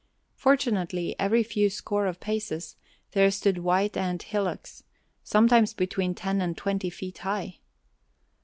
[0.33, 2.75] Fortunately every few score of paces
[3.11, 4.83] there stood white ant hillocks,
[5.23, 7.59] sometimes between ten and twenty feet high.